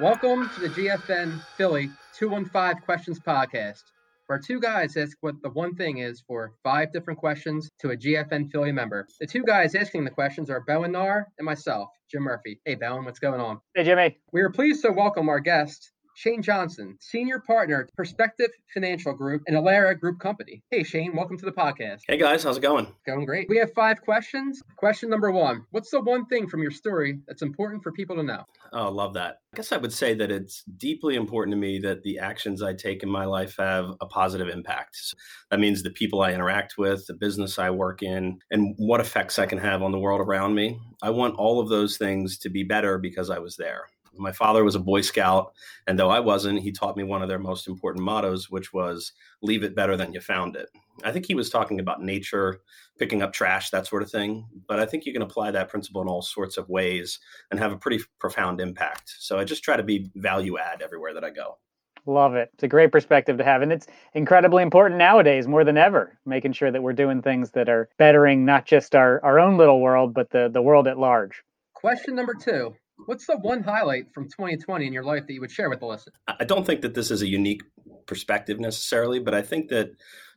[0.00, 3.84] Welcome to the GFN Philly 215 Questions Podcast,
[4.26, 7.96] where two guys ask what the one thing is for five different questions to a
[7.96, 9.06] GFN Philly member.
[9.20, 12.60] The two guys asking the questions are Bowen Nar and myself, Jim Murphy.
[12.64, 13.60] Hey, Bowen, what's going on?
[13.76, 14.18] Hey, Jimmy.
[14.32, 19.56] We are pleased to welcome our guest, Shane Johnson, Senior Partner Perspective Financial Group and
[19.56, 20.62] Alera Group Company.
[20.70, 22.02] Hey, Shane, welcome to the podcast.
[22.06, 22.86] Hey, guys, how's it going?
[23.04, 23.48] Going great.
[23.48, 24.62] We have five questions.
[24.76, 28.22] Question number one What's the one thing from your story that's important for people to
[28.22, 28.44] know?
[28.72, 29.38] Oh, love that.
[29.52, 32.74] I guess I would say that it's deeply important to me that the actions I
[32.74, 34.96] take in my life have a positive impact.
[34.96, 35.16] So
[35.50, 39.40] that means the people I interact with, the business I work in, and what effects
[39.40, 40.78] I can have on the world around me.
[41.02, 43.86] I want all of those things to be better because I was there.
[44.16, 45.52] My father was a Boy Scout,
[45.86, 49.12] and though I wasn't, he taught me one of their most important mottos, which was
[49.42, 50.68] leave it better than you found it.
[51.02, 52.60] I think he was talking about nature,
[52.98, 54.46] picking up trash, that sort of thing.
[54.68, 57.18] But I think you can apply that principle in all sorts of ways
[57.50, 59.14] and have a pretty profound impact.
[59.18, 61.58] So I just try to be value add everywhere that I go.
[62.06, 62.50] Love it.
[62.52, 63.62] It's a great perspective to have.
[63.62, 67.68] And it's incredibly important nowadays more than ever, making sure that we're doing things that
[67.68, 71.42] are bettering not just our, our own little world, but the, the world at large.
[71.72, 72.74] Question number two
[73.06, 75.86] What's the one highlight from 2020 in your life that you would share with the
[75.86, 76.14] listener?
[76.26, 77.62] I don't think that this is a unique
[78.06, 79.90] perspective necessarily, but I think that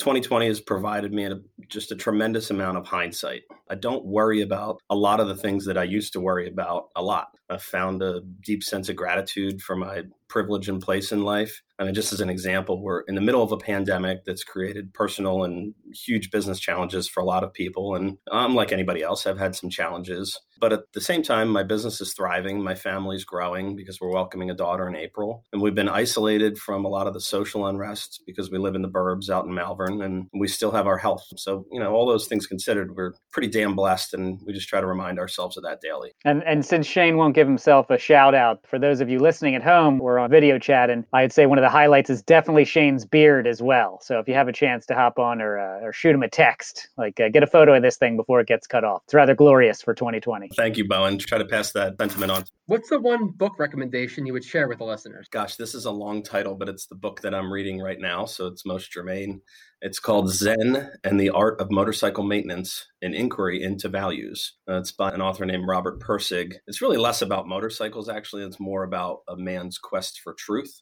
[0.00, 3.42] 2020 has provided me a, just a tremendous amount of hindsight.
[3.68, 6.88] I don't worry about a lot of the things that I used to worry about
[6.96, 7.28] a lot.
[7.50, 11.60] I found a deep sense of gratitude for my privilege and place in life.
[11.78, 14.94] I mean, just as an example, we're in the middle of a pandemic that's created
[14.94, 17.94] personal and huge business challenges for a lot of people.
[17.94, 20.38] And I'm like anybody else, I've had some challenges.
[20.60, 22.62] But at the same time, my business is thriving.
[22.62, 25.44] My family's growing because we're welcoming a daughter in April.
[25.52, 28.82] And we've been isolated from a lot of the social unrest because we live in
[28.82, 31.24] the burbs out in Malvern and we still have our health.
[31.36, 34.14] So, you know, all those things considered, we're pretty damn blessed.
[34.14, 36.12] And we just try to remind ourselves of that daily.
[36.24, 39.54] And, and since Shane won't give himself a shout out, for those of you listening
[39.54, 40.90] at home, we're on video chat.
[40.90, 44.00] And I'd say one of the highlights is definitely Shane's beard as well.
[44.02, 46.28] So if you have a chance to hop on or, uh, or shoot him a
[46.28, 49.02] text, like uh, get a photo of this thing before it gets cut off.
[49.04, 50.50] It's rather glorious for 2020.
[50.56, 51.18] Thank you, Bowen.
[51.18, 52.44] Try to pass that sentiment on.
[52.70, 55.26] What's the one book recommendation you would share with the listeners?
[55.32, 58.26] Gosh, this is a long title, but it's the book that I'm reading right now.
[58.26, 59.40] So it's most germane.
[59.80, 64.58] It's called Zen and the Art of Motorcycle Maintenance An Inquiry into Values.
[64.68, 66.54] Uh, it's by an author named Robert Pirsig.
[66.68, 68.44] It's really less about motorcycles, actually.
[68.44, 70.72] It's more about a man's quest for truth.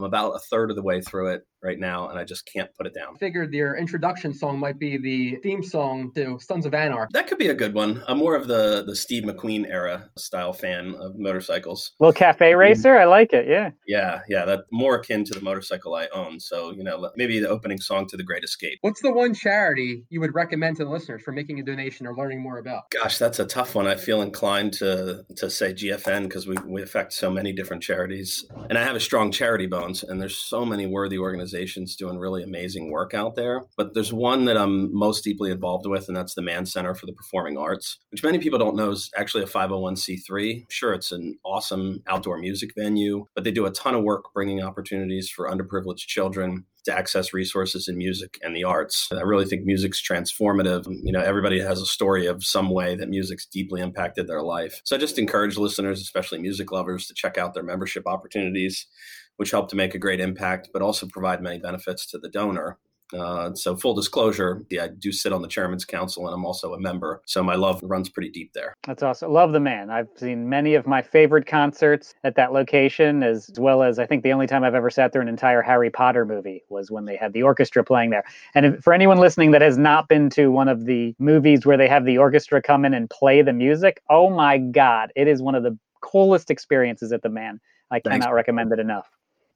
[0.00, 2.72] I'm about a third of the way through it right now, and I just can't
[2.76, 3.14] put it down.
[3.16, 7.10] I figured your introduction song might be the theme song to Sons of Anarchy.
[7.12, 8.02] That could be a good one.
[8.06, 11.92] I'm more of the the Steve McQueen era style fan of motorcycles.
[11.98, 12.58] Little cafe mm.
[12.58, 13.48] racer, I like it.
[13.48, 14.44] Yeah, yeah, yeah.
[14.44, 16.38] That more akin to the motorcycle I own.
[16.38, 18.78] So you know, maybe the opening song to The Great Escape.
[18.82, 22.14] What's the one charity you would recommend to the listeners for making a donation or
[22.14, 22.90] learning more about?
[22.90, 23.88] Gosh, that's a tough one.
[23.88, 28.46] I feel inclined to to say GFN because we we affect so many different charities,
[28.70, 31.55] and I have a strong charity bones, and there's so many worthy organizations
[31.96, 33.64] doing really amazing work out there.
[33.76, 37.06] But there's one that I'm most deeply involved with, and that's the Mann Center for
[37.06, 40.70] the Performing Arts, which many people don't know is actually a 501c3.
[40.70, 44.62] Sure, it's an awesome outdoor music venue, but they do a ton of work bringing
[44.62, 49.08] opportunities for underprivileged children to access resources in music and the arts.
[49.12, 50.86] I really think music's transformative.
[51.02, 54.80] You know, everybody has a story of some way that music's deeply impacted their life.
[54.84, 58.86] So I just encourage listeners, especially music lovers, to check out their membership opportunities
[59.36, 62.78] which help to make a great impact, but also provide many benefits to the donor.
[63.14, 66.74] Uh, so, full disclosure, yeah, I do sit on the chairman's council and I'm also
[66.74, 67.22] a member.
[67.24, 68.74] So, my love runs pretty deep there.
[68.84, 69.32] That's awesome.
[69.32, 69.90] Love the Mann.
[69.90, 74.24] I've seen many of my favorite concerts at that location, as well as I think
[74.24, 77.16] the only time I've ever sat through an entire Harry Potter movie was when they
[77.16, 78.24] had the orchestra playing there.
[78.54, 81.76] And if, for anyone listening that has not been to one of the movies where
[81.76, 85.40] they have the orchestra come in and play the music, oh my God, it is
[85.40, 87.60] one of the coolest experiences at the Mann.
[87.90, 88.34] I cannot Thanks.
[88.34, 89.08] recommend it enough.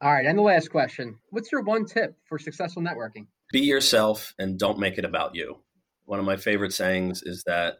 [0.00, 1.18] All right, and the last question.
[1.30, 3.26] What's your one tip for successful networking?
[3.52, 5.58] Be yourself and don't make it about you.
[6.04, 7.78] One of my favorite sayings is that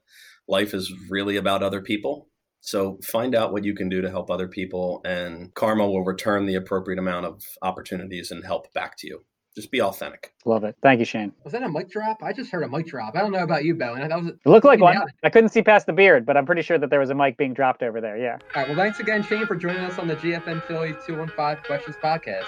[0.49, 2.28] life is really about other people.
[2.60, 6.47] So find out what you can do to help other people, and karma will return
[6.47, 10.33] the appropriate amount of opportunities and help back to you just be authentic.
[10.45, 10.77] Love it.
[10.83, 11.33] Thank you, Shane.
[11.45, 12.22] Was that a mic drop?
[12.22, 13.16] I just heard a mic drop.
[13.16, 14.06] I don't know about you, Bowen.
[14.06, 14.28] That was.
[14.28, 14.97] It looked like one.
[15.22, 17.36] I couldn't see past the beard, but I'm pretty sure that there was a mic
[17.36, 18.16] being dropped over there.
[18.16, 18.39] Yeah.
[18.54, 18.68] All right.
[18.68, 22.47] Well, thanks again, Shane, for joining us on the GFN Philly 215 Questions podcast.